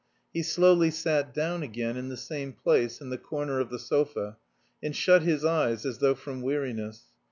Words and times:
He 0.33 0.41
slowly 0.41 0.89
sat 0.89 1.31
down 1.31 1.61
again 1.61 1.95
in 1.95 2.09
the 2.09 2.17
same 2.17 2.53
place 2.53 3.01
in 3.01 3.11
the 3.11 3.19
corner 3.19 3.59
of 3.59 3.69
the 3.69 3.77
sofa, 3.77 4.37
and 4.81 4.95
shut 4.95 5.21
his 5.21 5.45
eyes 5.45 5.85
as 5.85 5.99
though 5.99 6.15
from 6.15 6.41
weariness. 6.41 7.03